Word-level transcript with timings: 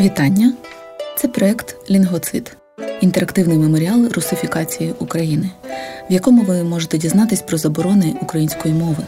Вітання! 0.00 0.52
Це 1.16 1.28
проект 1.28 1.90
Лінгвоцид 1.90 2.56
інтерактивний 3.00 3.58
меморіал 3.58 4.08
русифікації 4.08 4.94
України, 4.98 5.50
в 6.10 6.12
якому 6.12 6.42
ви 6.42 6.64
можете 6.64 6.98
дізнатись 6.98 7.42
про 7.42 7.58
заборони 7.58 8.14
української 8.22 8.74
мови. 8.74 9.04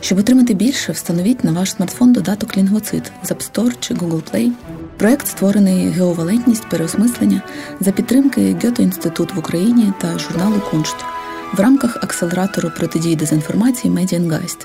Щоб 0.00 0.18
отримати 0.18 0.54
більше, 0.54 0.92
встановіть 0.92 1.44
на 1.44 1.52
ваш 1.52 1.70
смартфон 1.72 2.12
додаток 2.12 2.56
Лінгвоцид 2.56 3.12
з 3.22 3.30
App 3.30 3.52
Store 3.52 3.72
чи 3.80 3.94
Google 3.94 4.22
Play. 4.32 4.50
Проект 4.96 5.26
створений 5.26 5.88
ГО 5.88 6.00
валентність 6.00 6.68
переосмислення 6.68 7.42
за 7.80 7.92
підтримки 7.92 8.56
Ґете-Інститут 8.64 9.34
в 9.34 9.38
Україні 9.38 9.92
та 10.00 10.18
журналу 10.18 10.60
Куншт 10.70 10.96
в 11.54 11.60
рамках 11.60 11.96
акселератору 11.96 12.70
протидії 12.76 13.16
дезінформації 13.16 13.94
Медіангайст. 13.94 14.60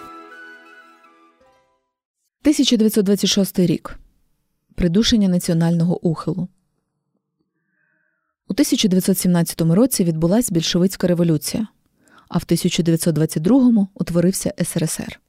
1926 2.44 3.60
рік 3.60 3.98
придушення 4.78 5.28
національного 5.28 6.06
ухилу. 6.08 6.48
У 8.48 8.54
1917 8.54 9.62
році 9.62 10.04
відбулася 10.04 10.54
більшовицька 10.54 11.08
революція, 11.08 11.68
а 12.30 12.38
в 12.38 12.42
1922-му 12.42 13.88
утворився 13.94 14.54
СРСР. 14.64 15.20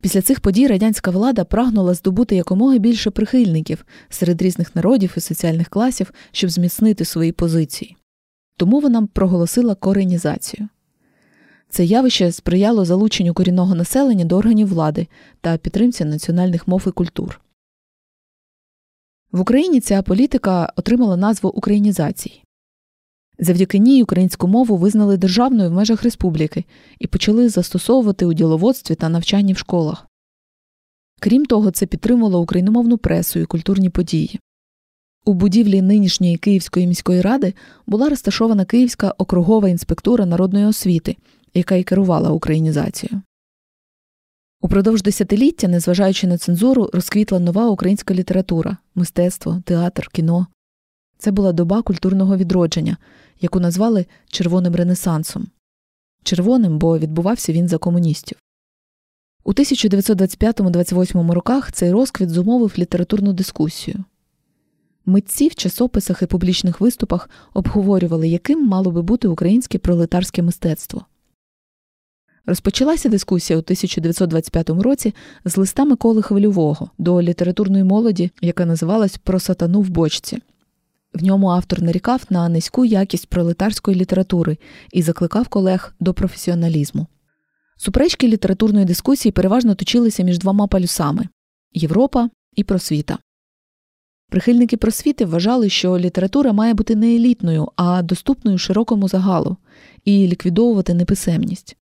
Після 0.00 0.22
цих 0.22 0.40
подій 0.40 0.66
радянська 0.66 1.10
влада 1.10 1.44
прагнула 1.44 1.94
здобути 1.94 2.36
якомога 2.36 2.78
більше 2.78 3.10
прихильників 3.10 3.84
серед 4.08 4.42
різних 4.42 4.76
народів 4.76 5.14
і 5.16 5.20
соціальних 5.20 5.68
класів, 5.68 6.12
щоб 6.32 6.50
зміцнити 6.50 7.04
свої 7.04 7.32
позиції. 7.32 7.96
Тому 8.56 8.80
вона 8.80 9.06
проголосила 9.06 9.74
коренізацію. 9.74 10.68
Це 11.68 11.84
явище 11.84 12.32
сприяло 12.32 12.84
залученню 12.84 13.34
корінного 13.34 13.74
населення 13.74 14.24
до 14.24 14.36
органів 14.36 14.68
влади 14.68 15.06
та 15.40 15.56
підтримці 15.56 16.04
національних 16.04 16.68
мов 16.68 16.84
і 16.86 16.90
культур. 16.90 17.40
В 19.32 19.40
Україні 19.40 19.80
ця 19.80 20.02
політика 20.02 20.72
отримала 20.76 21.16
назву 21.16 21.50
українізації. 21.50 22.44
Завдяки 23.38 23.78
ній 23.78 24.02
українську 24.02 24.48
мову 24.48 24.76
визнали 24.76 25.16
державною 25.16 25.70
в 25.70 25.72
межах 25.72 26.02
республіки 26.02 26.64
і 26.98 27.06
почали 27.06 27.48
застосовувати 27.48 28.26
у 28.26 28.32
діловодстві 28.32 28.94
та 28.94 29.08
навчанні 29.08 29.52
в 29.52 29.58
школах. 29.58 30.06
Крім 31.20 31.46
того, 31.46 31.70
це 31.70 31.86
підтримувало 31.86 32.40
україномовну 32.40 32.98
пресу 32.98 33.38
і 33.40 33.44
культурні 33.44 33.90
події. 33.90 34.40
У 35.24 35.34
будівлі 35.34 35.82
нинішньої 35.82 36.36
Київської 36.36 36.86
міської 36.86 37.20
ради 37.20 37.54
була 37.86 38.08
розташована 38.08 38.64
Київська 38.64 39.14
округова 39.18 39.68
інспектура 39.68 40.26
народної 40.26 40.64
освіти, 40.64 41.16
яка 41.54 41.74
й 41.74 41.84
керувала 41.84 42.30
українізацією. 42.30 43.22
Упродовж 44.64 45.02
десятиліття, 45.02 45.68
незважаючи 45.68 46.26
на 46.26 46.38
цензуру, 46.38 46.90
розквітла 46.92 47.38
нова 47.38 47.68
українська 47.68 48.14
література, 48.14 48.76
мистецтво, 48.94 49.62
театр, 49.64 50.08
кіно. 50.12 50.46
Це 51.18 51.30
була 51.30 51.52
доба 51.52 51.82
культурного 51.82 52.36
відродження, 52.36 52.96
яку 53.40 53.60
назвали 53.60 54.06
Червоним 54.26 54.74
Ренесансом. 54.74 55.46
Червоним, 56.22 56.78
бо 56.78 56.98
відбувався 56.98 57.52
він 57.52 57.68
за 57.68 57.78
комуністів. 57.78 58.38
У 59.44 59.52
1925-28 59.52 61.32
роках 61.32 61.72
цей 61.72 61.92
розквіт 61.92 62.30
зумовив 62.30 62.74
літературну 62.78 63.32
дискусію. 63.32 64.04
Митці 65.06 65.48
в 65.48 65.54
часописах 65.54 66.22
і 66.22 66.26
публічних 66.26 66.80
виступах 66.80 67.30
обговорювали, 67.54 68.28
яким 68.28 68.66
мало 68.66 68.90
би 68.90 69.02
бути 69.02 69.28
українське 69.28 69.78
пролетарське 69.78 70.42
мистецтво. 70.42 71.06
Розпочалася 72.46 73.08
дискусія 73.08 73.56
у 73.56 73.62
1925 73.62 74.70
році 74.70 75.14
з 75.44 75.56
листа 75.56 75.84
Миколи 75.84 76.22
Хвильового 76.22 76.90
до 76.98 77.22
літературної 77.22 77.84
молоді, 77.84 78.30
яка 78.40 78.66
називалась 78.66 79.18
Про 79.18 79.40
сатану 79.40 79.80
в 79.80 79.88
бочці. 79.88 80.38
В 81.14 81.22
ньому 81.24 81.48
автор 81.48 81.82
нарікав 81.82 82.22
на 82.30 82.48
низьку 82.48 82.84
якість 82.84 83.26
пролетарської 83.26 83.96
літератури 83.96 84.58
і 84.92 85.02
закликав 85.02 85.48
колег 85.48 85.94
до 86.00 86.14
професіоналізму. 86.14 87.06
Суперечки 87.76 88.28
літературної 88.28 88.84
дискусії 88.84 89.32
переважно 89.32 89.74
точилися 89.74 90.22
між 90.22 90.38
двома 90.38 90.66
палюсами 90.66 91.28
Європа 91.72 92.30
і 92.56 92.64
просвіта. 92.64 93.18
Прихильники 94.28 94.76
просвіти 94.76 95.24
вважали, 95.24 95.68
що 95.68 95.98
література 95.98 96.52
має 96.52 96.74
бути 96.74 96.96
не 96.96 97.16
елітною, 97.16 97.68
а 97.76 98.02
доступною 98.02 98.58
широкому 98.58 99.08
загалу 99.08 99.56
і 100.04 100.26
ліквідовувати 100.26 100.94
неписемність. 100.94 101.76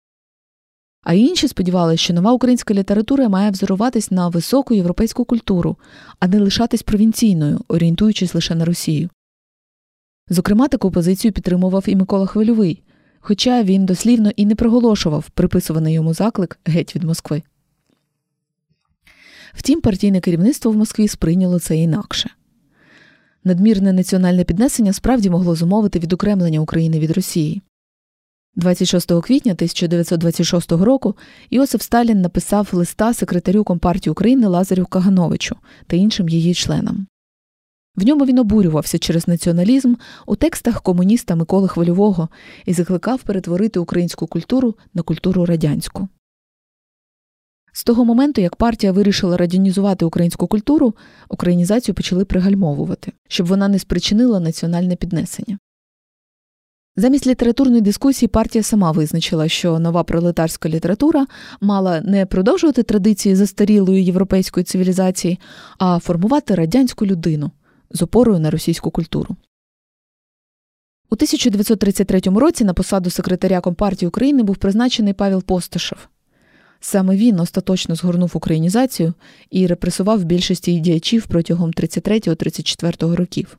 А 1.08 1.14
інші 1.14 1.48
сподівалися, 1.48 2.04
що 2.04 2.14
нова 2.14 2.32
українська 2.32 2.74
література 2.74 3.30
має 3.30 3.52
взоруватись 3.52 4.12
на 4.12 4.28
високу 4.28 4.74
європейську 4.74 5.26
культуру, 5.26 5.78
а 6.20 6.28
не 6.28 6.40
лишатись 6.40 6.84
провінційною, 6.84 7.62
орієнтуючись 7.68 8.36
лише 8.36 8.56
на 8.56 8.66
Росію. 8.66 9.10
Зокрема, 10.30 10.68
таку 10.68 10.92
позицію 10.92 11.32
підтримував 11.32 11.84
і 11.88 11.96
Микола 11.96 12.26
Хвильовий, 12.26 12.84
хоча 13.20 13.64
він 13.64 13.86
дослівно 13.86 14.32
і 14.36 14.46
не 14.46 14.56
проголошував 14.56 15.30
приписуваний 15.30 15.94
йому 15.94 16.14
заклик 16.14 16.60
геть 16.66 16.96
від 16.96 17.04
Москви. 17.04 17.44
Втім, 19.54 19.82
партійне 19.82 20.20
керівництво 20.20 20.72
в 20.72 20.78
Москві 20.78 21.08
сприйняло 21.08 21.60
це 21.60 21.78
інакше. 21.78 22.30
Надмірне 23.44 23.94
національне 23.94 24.44
піднесення 24.44 24.94
справді 24.94 25.30
могло 25.30 25.56
зумовити 25.56 26.00
відокремлення 26.00 26.60
України 26.60 27.00
від 27.00 27.12
Росії. 27.12 27.62
26 28.58 29.22
квітня 29.22 29.52
1926 29.52 30.72
року 30.72 31.16
Іосиф 31.50 31.82
Сталін 31.82 32.22
написав 32.22 32.70
листа 32.72 33.14
секретарю 33.14 33.64
Компартії 33.64 34.12
України 34.12 34.48
Лазарю 34.48 34.86
Кагановичу 34.86 35.56
та 35.88 35.96
іншим 35.96 36.30
її 36.30 36.54
членам. 36.54 37.08
В 37.96 38.06
ньому 38.06 38.26
він 38.26 38.40
обурювався 38.40 39.00
через 39.00 39.28
націоналізм 39.28 39.94
у 40.26 40.36
текстах 40.36 40.82
комуніста 40.82 41.36
Миколи 41.36 41.68
Хвильового 41.68 42.30
і 42.66 42.74
закликав 42.74 43.24
перетворити 43.24 43.80
українську 43.80 44.28
культуру 44.28 44.76
на 44.94 45.02
культуру 45.02 45.46
радянську. 45.46 46.08
З 47.74 47.84
того 47.84 48.06
моменту, 48.06 48.42
як 48.42 48.56
партія 48.56 48.92
вирішила 48.92 49.38
радянізувати 49.38 50.06
українську 50.06 50.48
культуру, 50.48 50.94
українізацію 51.30 51.96
почали 51.96 52.26
пригальмовувати, 52.26 53.12
щоб 53.28 53.48
вона 53.48 53.68
не 53.68 53.80
спричинила 53.80 54.40
національне 54.40 54.96
піднесення. 54.96 55.58
Замість 57.00 57.28
літературної 57.28 57.82
дискусії 57.82 58.30
партія 58.30 58.64
сама 58.64 58.92
визначила, 58.92 59.48
що 59.48 59.80
нова 59.80 60.04
пролетарська 60.04 60.70
література 60.70 61.28
мала 61.62 62.02
не 62.02 62.26
продовжувати 62.26 62.84
традиції 62.84 63.36
застарілої 63.36 64.06
європейської 64.06 64.64
цивілізації, 64.64 65.40
а 65.78 66.00
формувати 66.00 66.56
радянську 66.56 67.06
людину 67.06 67.52
з 67.92 68.02
опорою 68.02 68.40
на 68.40 68.52
російську 68.52 68.92
культуру. 68.92 69.36
У 71.10 71.16
1933 71.16 72.20
році 72.20 72.64
на 72.64 72.74
посаду 72.74 73.10
секретаря 73.10 73.62
Компартії 73.62 74.08
України 74.08 74.44
був 74.44 74.58
призначений 74.58 75.14
Павел 75.14 75.44
Постишев. 75.44 76.08
Саме 76.80 77.16
він 77.16 77.40
остаточно 77.40 77.96
згорнув 77.96 78.32
українізацію 78.34 79.14
і 79.50 79.68
репресував 79.68 80.24
більшість 80.24 80.68
її 80.68 80.80
діячів 80.80 81.28
протягом 81.28 81.72
33-34 81.72 83.16
років. 83.16 83.58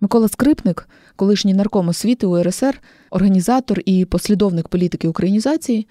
Микола 0.00 0.28
Скрипник, 0.28 0.88
колишній 1.16 1.54
нарком 1.54 1.88
освіти 1.88 2.26
УРСР, 2.26 2.80
організатор 3.10 3.80
і 3.84 4.04
послідовник 4.04 4.68
політики 4.68 5.08
українізації, 5.08 5.86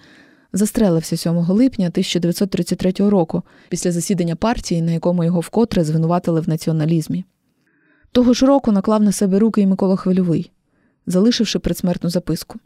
застрелився 0.52 1.16
7 1.16 1.36
липня 1.36 1.86
1933 1.86 2.92
року 2.92 3.42
після 3.68 3.92
засідання 3.92 4.36
партії, 4.36 4.82
на 4.82 4.92
якому 4.92 5.24
його 5.24 5.40
вкотре 5.40 5.84
звинуватили 5.84 6.40
в 6.40 6.48
націоналізмі. 6.48 7.24
Того 8.12 8.32
ж 8.32 8.46
року 8.46 8.72
наклав 8.72 9.02
на 9.02 9.12
себе 9.12 9.38
руки 9.38 9.60
і 9.60 9.66
Микола 9.66 9.96
Хвильовий, 9.96 10.50
залишивши 11.06 11.58
предсмертну 11.58 12.10
записку. 12.10 12.58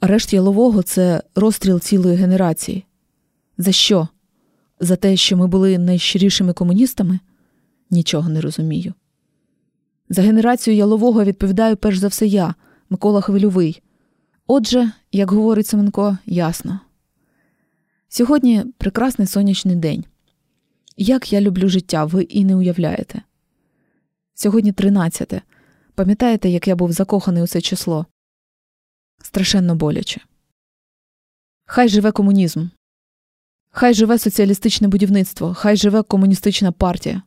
Арешт 0.00 0.32
Ялового 0.32 0.82
це 0.82 1.22
розстріл 1.34 1.80
цілої 1.80 2.16
генерації. 2.16 2.84
За 3.58 3.72
що? 3.72 4.08
За 4.80 4.96
те, 4.96 5.16
що 5.16 5.36
ми 5.36 5.46
були 5.46 5.78
найщирішими 5.78 6.52
комуністами? 6.52 7.18
Нічого 7.90 8.28
не 8.28 8.40
розумію. 8.40 8.94
За 10.08 10.22
генерацію 10.22 10.76
ялового 10.76 11.24
відповідаю 11.24 11.76
перш 11.76 11.98
за 11.98 12.08
все 12.08 12.26
я, 12.26 12.54
Микола 12.90 13.20
Хвильовий. 13.20 13.82
Отже, 14.46 14.92
як 15.12 15.30
говорить 15.30 15.66
Семенко, 15.66 16.18
ясно. 16.26 16.80
Сьогодні 18.08 18.64
прекрасний 18.78 19.26
сонячний 19.26 19.76
день. 19.76 20.04
Як 20.96 21.32
я 21.32 21.40
люблю 21.40 21.68
життя, 21.68 22.04
ви 22.04 22.22
і 22.22 22.44
не 22.44 22.56
уявляєте. 22.56 23.22
Сьогодні 24.34 24.72
тринадцяте. 24.72 25.42
Пам'ятаєте, 25.94 26.48
як 26.48 26.68
я 26.68 26.76
був 26.76 26.92
закоханий 26.92 27.42
у 27.42 27.46
це 27.46 27.60
число? 27.60 28.06
Страшенно 29.22 29.74
боляче. 29.74 30.20
Хай 31.64 31.88
живе 31.88 32.12
комунізм. 32.12 32.68
Хай 33.70 33.94
живе 33.94 34.18
соціалістичне 34.18 34.88
будівництво, 34.88 35.54
хай 35.54 35.76
живе 35.76 36.02
комуністична 36.02 36.72
партія. 36.72 37.22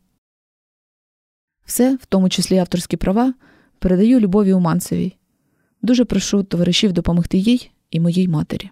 Все, 1.71 1.97
в 2.01 2.05
тому 2.05 2.29
числі 2.29 2.57
авторські 2.57 2.97
права, 2.97 3.33
передаю 3.79 4.19
Любові 4.19 4.53
Уманцевій. 4.53 5.15
Дуже 5.81 6.05
прошу 6.05 6.43
товаришів 6.43 6.93
допомогти 6.93 7.37
їй 7.37 7.71
і 7.91 7.99
моїй 7.99 8.27
матері. 8.27 8.69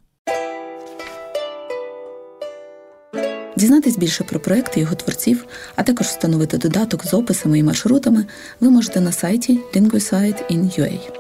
Дізнатись 3.57 3.97
більше 3.97 4.23
про 4.23 4.39
проекти 4.39 4.79
його 4.79 4.95
творців, 4.95 5.45
а 5.75 5.83
також 5.83 6.07
встановити 6.07 6.57
додаток 6.57 7.05
з 7.05 7.13
описами 7.13 7.59
і 7.59 7.63
маршрутами 7.63 8.25
ви 8.59 8.69
можете 8.69 9.01
на 9.01 9.11
сайті 9.11 9.59
Linguicide 9.75 10.51
in 10.51 10.79
UA. 10.79 11.19